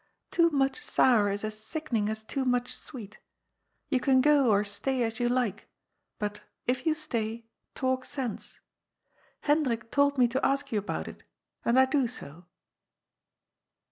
[0.27, 3.19] ^' Too much sour is as sickening as too much sweet.
[3.91, 5.67] You can go, or stay, as you like.
[6.17, 8.59] But, if you stay, talk sense.
[9.41, 11.21] Hendrik told me to ask you about it
[11.63, 12.45] And I do so.'